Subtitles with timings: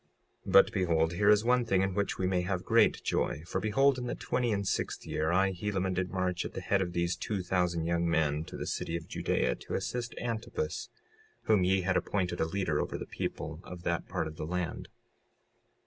[0.47, 3.43] 56:9 But behold, here is one thing in which we may have great joy.
[3.45, 6.81] For behold, in the twenty and sixth year, I, Helaman, did march at the head
[6.81, 10.89] of these two thousand young men to the city of Judea, to assist Antipus,
[11.43, 14.87] whom ye had appointed a leader over the people of that part of the land.